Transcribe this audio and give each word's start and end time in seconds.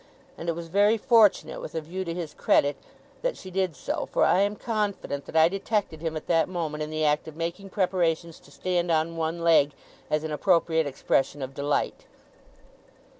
And 0.35 0.49
it 0.49 0.53
was 0.55 0.67
very 0.67 0.97
fortunate, 0.97 1.61
with 1.61 1.75
a 1.75 1.81
view 1.81 2.03
to 2.05 2.13
his 2.15 2.33
credit, 2.33 2.75
that 3.21 3.37
she 3.37 3.51
did 3.51 3.75
so; 3.75 4.07
for 4.11 4.23
I 4.23 4.39
am 4.39 4.55
confident 4.55 5.25
that 5.27 5.35
I 5.35 5.47
detected 5.47 6.01
him 6.01 6.17
at 6.17 6.25
that 6.25 6.49
moment 6.49 6.81
in 6.81 6.89
the 6.89 7.05
act 7.05 7.27
of 7.27 7.35
making 7.35 7.69
preparations 7.69 8.39
to 8.39 8.49
stand 8.49 8.89
on 8.89 9.15
one 9.15 9.43
leg, 9.43 9.73
as 10.09 10.23
an 10.23 10.31
appropriate 10.31 10.87
expression 10.87 11.43
of 11.43 11.53
delight. 11.53 12.05